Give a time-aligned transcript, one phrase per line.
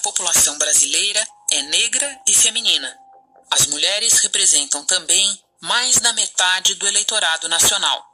[0.00, 2.98] população brasileira é negra e feminina.
[3.50, 8.04] As mulheres representam também mais da metade do eleitorado nacional.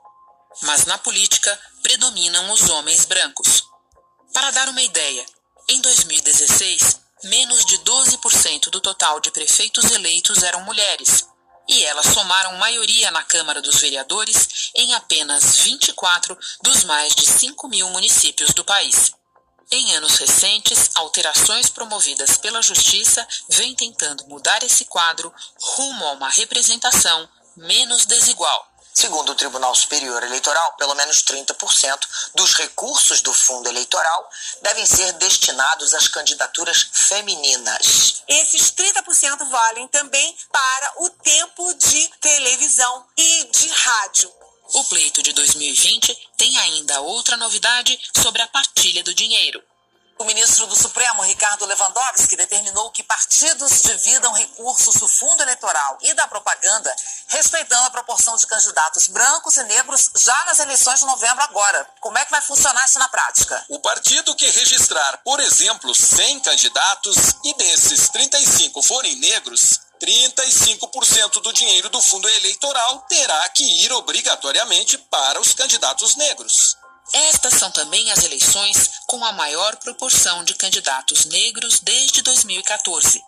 [0.62, 3.62] Mas na política predominam os homens brancos.
[4.32, 5.24] Para dar uma ideia,
[5.68, 11.26] em 2016, menos de 12% do total de prefeitos eleitos eram mulheres,
[11.68, 17.68] e elas somaram maioria na Câmara dos Vereadores em apenas 24 dos mais de 5
[17.68, 19.12] mil municípios do país.
[19.70, 26.30] Em anos recentes, alterações promovidas pela Justiça vêm tentando mudar esse quadro rumo a uma
[26.30, 28.76] representação menos desigual.
[28.94, 31.98] Segundo o Tribunal Superior Eleitoral, pelo menos 30%
[32.34, 34.30] dos recursos do fundo eleitoral
[34.62, 38.22] devem ser destinados às candidaturas femininas.
[38.28, 44.45] Esses 30% valem também para o tempo de televisão e de rádio.
[44.74, 49.62] O pleito de 2020 tem ainda outra novidade sobre a partilha do dinheiro.
[50.18, 56.14] O ministro do Supremo, Ricardo Lewandowski, determinou que partidos dividam recursos do fundo eleitoral e
[56.14, 56.94] da propaganda,
[57.28, 61.86] respeitando a proporção de candidatos brancos e negros já nas eleições de novembro agora.
[62.00, 63.62] Como é que vai funcionar isso na prática?
[63.68, 69.75] O partido que registrar, por exemplo, 100 candidatos e desses 35 forem negros,
[70.06, 76.76] 35% do dinheiro do fundo eleitoral terá que ir obrigatoriamente para os candidatos negros.
[77.12, 83.20] Estas são também as eleições com a maior proporção de candidatos negros desde 2014.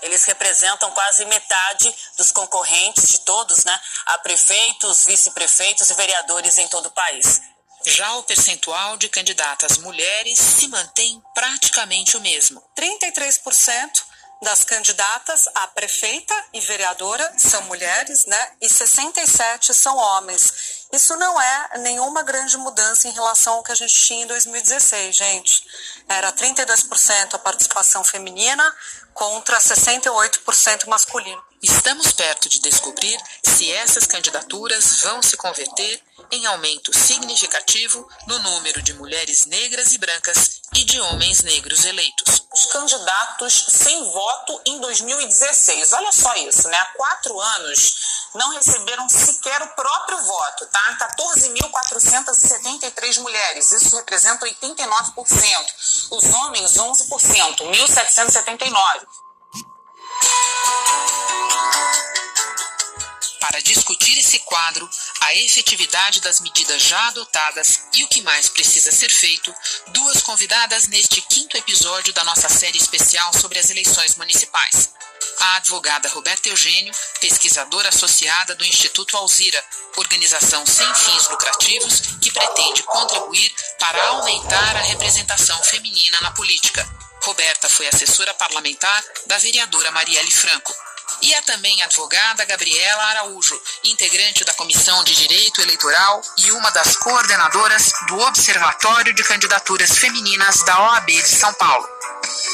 [0.00, 6.66] Eles representam quase metade dos concorrentes de todos, né, a prefeitos, vice-prefeitos e vereadores em
[6.68, 7.40] todo o país.
[7.84, 12.62] Já o percentual de candidatas mulheres se mantém praticamente o mesmo.
[12.76, 14.01] 33%
[14.42, 18.50] das candidatas a prefeita e vereadora são mulheres, né?
[18.60, 20.86] E 67 são homens.
[20.92, 25.16] Isso não é nenhuma grande mudança em relação ao que a gente tinha em 2016,
[25.16, 25.64] gente.
[26.08, 28.76] Era 32% a participação feminina
[29.14, 31.51] contra 68% masculino.
[31.62, 36.02] Estamos perto de descobrir se essas candidaturas vão se converter
[36.32, 42.44] em aumento significativo no número de mulheres negras e brancas e de homens negros eleitos.
[42.52, 45.92] Os candidatos sem voto em 2016.
[45.92, 46.76] Olha só isso, né?
[46.76, 47.94] Há quatro anos
[48.34, 50.98] não receberam sequer o próprio voto, tá?
[51.16, 56.10] 14.473 mulheres, isso representa 89%.
[56.10, 59.06] Os homens, 11%, 1.779.
[63.52, 64.88] Para discutir esse quadro,
[65.20, 69.54] a efetividade das medidas já adotadas e o que mais precisa ser feito,
[69.88, 74.88] duas convidadas neste quinto episódio da nossa série especial sobre as eleições municipais.
[75.38, 79.62] A advogada Roberta Eugênio, pesquisadora associada do Instituto Alzira,
[79.98, 86.88] organização sem fins lucrativos que pretende contribuir para aumentar a representação feminina na política.
[87.22, 90.74] Roberta foi assessora parlamentar da vereadora Marielle Franco
[91.22, 96.70] e é também a advogada Gabriela Araújo, integrante da Comissão de Direito Eleitoral e uma
[96.70, 101.88] das coordenadoras do Observatório de Candidaturas Femininas da OAB de São Paulo.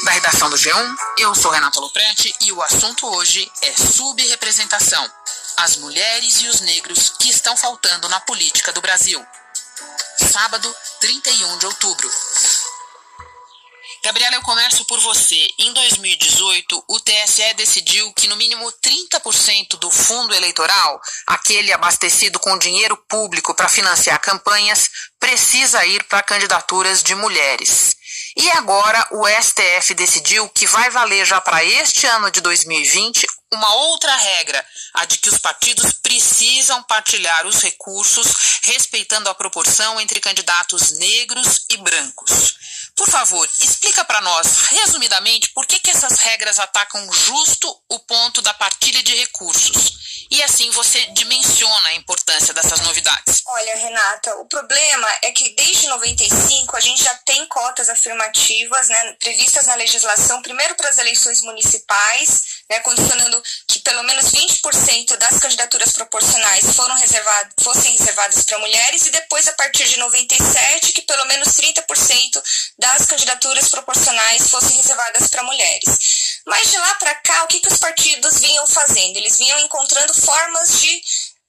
[0.03, 5.11] Da redação do G1, eu sou Renata Loprete e o assunto hoje é subrepresentação.
[5.57, 9.25] As mulheres e os negros que estão faltando na política do Brasil.
[10.31, 12.09] Sábado, 31 de outubro.
[14.01, 15.49] Gabriela, eu começo por você.
[15.59, 22.57] Em 2018, o TSE decidiu que no mínimo 30% do fundo eleitoral, aquele abastecido com
[22.57, 24.89] dinheiro público para financiar campanhas,
[25.19, 27.97] precisa ir para candidaturas de mulheres.
[28.37, 33.73] E agora o STF decidiu que vai valer já para este ano de 2020 uma
[33.75, 40.19] outra regra, a de que os partidos precisam partilhar os recursos respeitando a proporção entre
[40.19, 42.55] candidatos negros e brancos.
[42.99, 48.41] Por favor, explica para nós, resumidamente, por que, que essas regras atacam justo o ponto
[48.41, 50.27] da partilha de recursos.
[50.29, 53.41] E assim você dimensiona a importância dessas novidades.
[53.45, 59.13] Olha, Renata, o problema é que desde 95 a gente já tem cotas afirmativas né,
[59.13, 65.39] previstas na legislação, primeiro para as eleições municipais, né, condicionando que pelo menos 20% das
[65.39, 71.01] candidaturas proporcionais foram reservadas, fossem reservadas para mulheres, e depois, a partir de 97, que
[71.01, 72.43] pelo menos 30%
[72.97, 76.41] das candidaturas proporcionais fossem reservadas para mulheres.
[76.45, 79.17] Mas de lá para cá, o que, que os partidos vinham fazendo?
[79.17, 81.01] Eles vinham encontrando formas de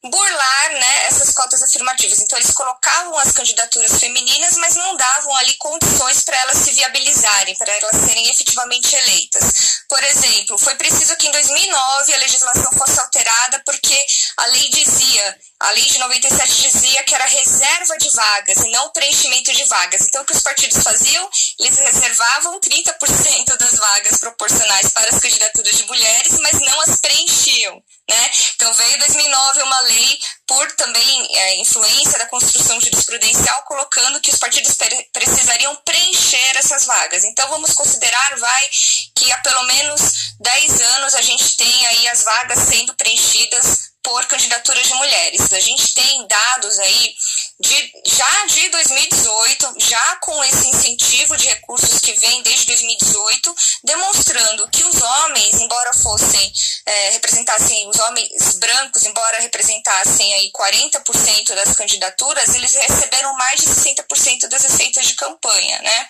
[0.02, 2.20] burlar né, essas cotas afirmativas.
[2.20, 7.54] Então, eles colocavam as candidaturas femininas, mas não davam ali condições para elas se viabilizarem,
[7.56, 9.80] para elas serem efetivamente eleitas.
[9.88, 14.06] Por exemplo, foi preciso que em 2009 a legislação fosse alterada porque
[14.38, 18.88] a lei dizia a lei de 97 dizia que era reserva de vagas e não
[18.90, 20.06] preenchimento de vagas.
[20.08, 21.28] Então, o que os partidos faziam?
[21.58, 27.74] Eles reservavam 30% das vagas proporcionais para as candidaturas de mulheres, mas não as preenchiam.
[28.08, 28.30] Né?
[28.56, 34.30] Então, veio em 2009 uma lei por também é, influência da construção jurisprudencial, colocando que
[34.30, 34.74] os partidos
[35.12, 37.22] precisariam preencher essas vagas.
[37.24, 38.68] Então, vamos considerar, vai,
[39.14, 40.00] que há pelo menos
[40.40, 45.52] 10 anos a gente tem aí as vagas sendo preenchidas por candidaturas de mulheres.
[45.52, 47.14] A gente tem dados aí
[47.60, 53.54] de, já de 2018, já com esse incentivo de recursos que vem desde 2018,
[53.84, 56.52] demonstrando que os homens, embora fossem,
[56.86, 63.66] é, representassem, os homens brancos, embora representassem aí 40% das candidaturas, eles receberam mais de
[63.68, 66.08] 60% das receitas de campanha, né?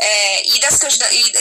[0.00, 0.80] É, e, das,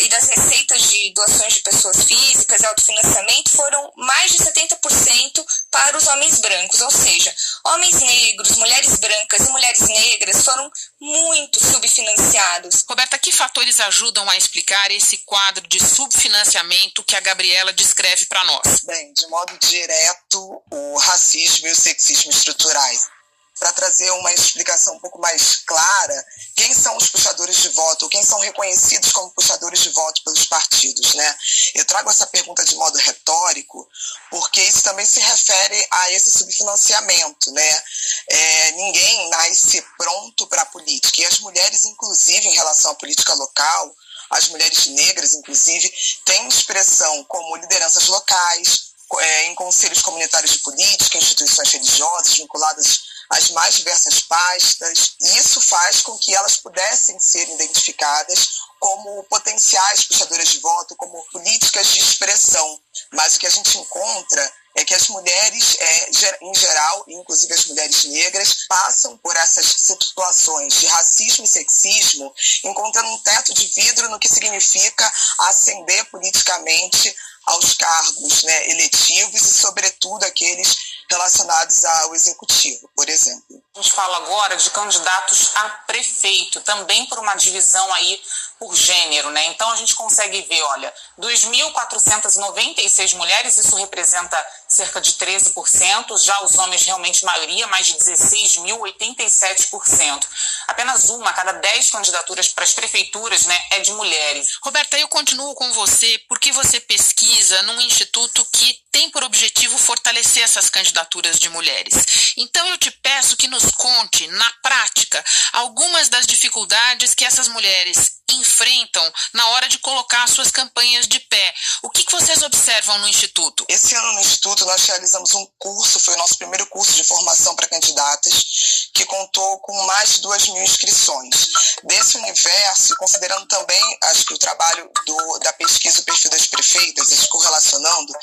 [0.01, 5.95] e das receitas de doações de pessoas físicas e autofinanciamento foram mais de 70% para
[5.95, 7.33] os homens brancos, ou seja,
[7.65, 12.83] homens negros, mulheres brancas e mulheres negras foram muito subfinanciados.
[12.89, 18.43] Roberta, que fatores ajudam a explicar esse quadro de subfinanciamento que a Gabriela descreve para
[18.45, 18.81] nós?
[18.85, 23.17] Bem, de modo direto, o racismo e o sexismo estruturais
[23.59, 26.25] para trazer uma explicação um pouco mais clara,
[26.55, 31.13] quem são os puxadores de voto, quem são reconhecidos como puxadores de voto pelos partidos,
[31.15, 31.37] né?
[31.75, 33.87] Eu trago essa pergunta de modo retórico,
[34.29, 37.83] porque isso também se refere a esse subfinanciamento, né?
[38.29, 43.33] É, ninguém nasce pronto para a política, e as mulheres, inclusive, em relação à política
[43.33, 43.95] local,
[44.29, 45.91] as mulheres negras, inclusive,
[46.25, 48.87] têm expressão como lideranças locais,
[49.19, 55.59] é, em conselhos comunitários de política, instituições religiosas vinculadas as mais diversas pastas, e isso
[55.61, 61.99] faz com que elas pudessem ser identificadas como potenciais puxadoras de voto, como políticas de
[61.99, 62.79] expressão.
[63.13, 66.09] Mas o que a gente encontra é que as mulheres, é,
[66.43, 72.31] em geral, inclusive as mulheres negras, passam por essas situações de racismo e sexismo,
[72.63, 77.15] encontrando um teto de vidro no que significa ascender politicamente
[77.47, 83.63] aos cargos né, eletivos e, sobretudo, aqueles relacionados ao executivo, por exemplo.
[83.75, 88.19] A gente fala agora de candidatos a prefeito, também por uma divisão aí
[88.59, 89.45] por gênero, né?
[89.47, 94.35] Então a gente consegue ver, olha, 2.496 mulheres, isso representa
[94.67, 100.27] cerca de 13%, já os homens realmente maioria, mais de 16.087%.
[100.67, 104.57] Apenas uma a cada 10 candidaturas para as prefeituras, né, é de mulheres.
[104.63, 110.43] Roberta, eu continuo com você porque você pesquisa num instituto que tem por objetivo fortalecer
[110.43, 111.93] essas candidaturas de mulheres.
[112.37, 115.23] Então eu te peço que nos conte, na prática,
[115.53, 121.53] algumas das dificuldades que essas mulheres enfrentam na hora de colocar suas campanhas de pé.
[121.81, 123.65] O que, que vocês observam no Instituto?
[123.69, 127.55] Esse ano no Instituto nós realizamos um curso, foi o nosso primeiro curso de formação
[127.55, 128.66] para candidatas,
[128.97, 131.49] que contou com mais de duas mil inscrições.
[131.83, 137.11] Desse universo, considerando também, acho que o trabalho do, da pesquisa do perfil das prefeitas,
[137.11, 138.13] acho, correlacionando,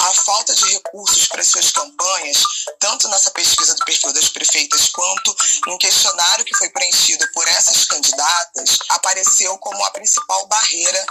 [0.00, 2.42] a falta de recursos para suas campanhas,
[2.80, 5.36] tanto nessa pesquisa do perfil das prefeitas, quanto
[5.66, 11.06] no questionário que foi preenchido por essas candidatas, apareceu como a principal barreira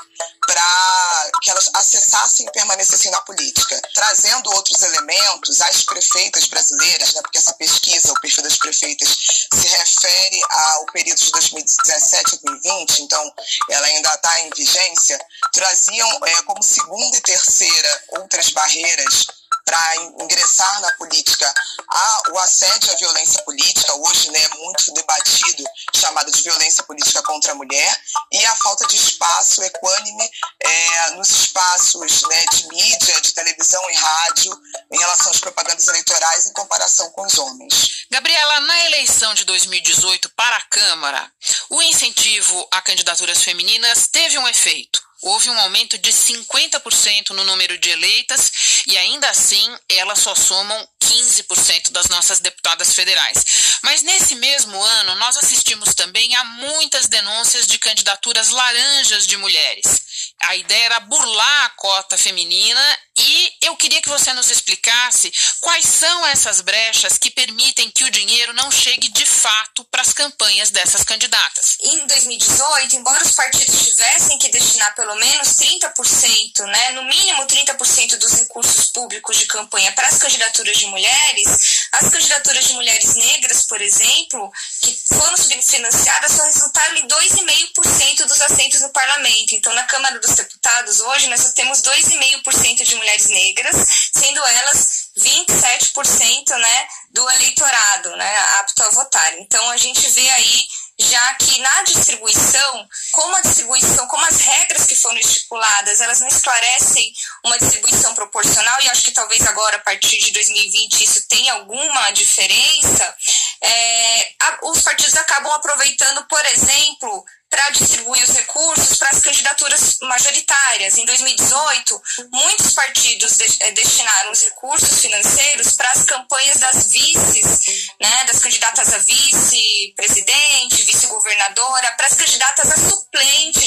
[0.48, 2.01] para que elas acessassem
[2.40, 3.82] e permanecessem na política.
[3.94, 9.08] Trazendo outros elementos, as prefeitas brasileiras, né, porque essa pesquisa, o perfil das prefeitas,
[9.54, 13.34] se refere ao período de 2017 a 2020, então
[13.70, 15.20] ela ainda está em vigência,
[15.54, 19.26] traziam é, como segunda e terceira outras barreiras
[19.66, 21.54] para ingressar na política
[21.88, 25.64] a, o assédio à violência política, hoje né, muito debatido,
[26.00, 30.30] chamado de violência política contra a mulher, e a falta de espaço equânime
[30.60, 36.46] é, nos espaços né, de mídia, de televisão e rádio, em relação às propagandas eleitorais
[36.46, 38.06] em comparação com os homens.
[38.10, 41.32] Gabriela, na eleição de 2018 para a Câmara,
[41.70, 47.78] o incentivo a candidaturas femininas teve um efeito houve um aumento de 50% no número
[47.78, 48.52] de eleitas
[48.88, 53.44] e ainda assim elas só somam 15% das nossas deputadas federais.
[53.84, 60.02] Mas nesse mesmo ano, nós assistimos também a muitas denúncias de candidaturas laranjas de mulheres.
[60.44, 65.86] A ideia era burlar a cota feminina e eu queria que você nos explicasse quais
[65.86, 70.72] são essas brechas que permitem que o dinheiro não chegue de fato para as campanhas
[70.72, 71.78] dessas candidatas.
[71.82, 78.18] Em 2018, embora os partidos tivessem que destinar pelo menos 30%, né, no mínimo 30%
[78.18, 83.64] dos recursos públicos de campanha para as candidaturas de mulheres, as candidaturas de mulheres negras,
[83.64, 88.61] por exemplo, que foram subfinanciadas, só resultaram em 2,5% dos assentos
[89.02, 89.56] parlamento.
[89.56, 93.76] Então, na Câmara dos Deputados, hoje, nós só temos 2,5% de mulheres negras,
[94.14, 99.34] sendo elas 27% né, do eleitorado né, apto a votar.
[99.40, 100.62] Então a gente vê aí
[101.00, 106.28] já que na distribuição, como a distribuição, como as regras que foram estipuladas, elas não
[106.28, 107.12] esclarecem
[107.44, 112.12] uma distribuição proporcional, e acho que talvez agora, a partir de 2020, isso tenha alguma
[112.12, 113.16] diferença,
[113.62, 119.98] é, a, os partidos acabam aproveitando, por exemplo, para distribuir os recursos para as candidaturas
[120.04, 120.98] majoritárias.
[120.98, 127.88] Em 2018, muitos partidos de, eh, destinaram os recursos financeiros para as campanhas das vices,
[128.00, 133.61] né, das candidatas a vice-presidente, vice-governadora, para as candidatas a suplente.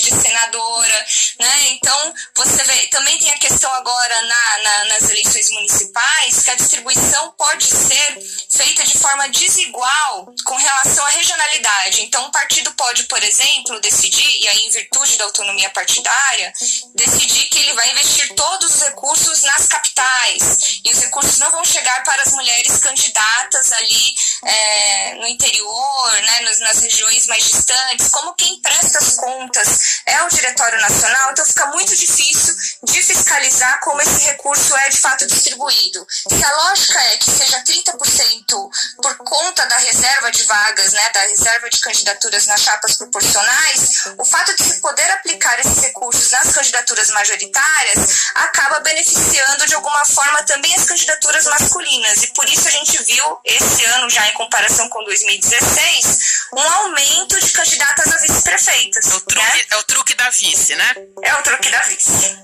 [1.45, 1.73] Né?
[1.73, 6.55] Então, você vê, também tem a questão agora na, na, nas eleições municipais, que a
[6.55, 8.19] distribuição pode ser
[8.51, 12.01] feita de forma desigual com relação à regionalidade.
[12.03, 16.51] Então, um partido pode, por exemplo, decidir, e aí em virtude da autonomia partidária,
[16.95, 20.81] decidir que ele vai investir todos os recursos nas capitais.
[20.83, 20.94] E
[21.39, 24.15] não vão chegar para as mulheres candidatas ali
[24.45, 28.09] é, no interior, né, nas, nas regiões mais distantes.
[28.09, 33.81] Como quem presta as contas é o Diretório Nacional, então fica muito difícil de fiscalizar
[33.81, 36.07] como esse recurso é de fato distribuído.
[36.11, 38.71] Se a lógica é que seja 30%
[39.03, 44.25] por conta da reserva de vagas, né, da reserva de candidaturas nas chapas proporcionais, o
[44.25, 47.99] fato de se poder aplicar esses recursos nas candidaturas majoritárias
[48.35, 52.23] acaba beneficiando de alguma forma também as candidaturas masculinas.
[52.23, 56.19] E por isso a gente viu esse ano, já em comparação com 2016,
[56.55, 59.07] um aumento de candidatas a vice-prefeitas.
[59.07, 59.65] É, o truque, né?
[59.71, 60.95] é o truque da vice, né?
[61.23, 62.39] É o truque da vice.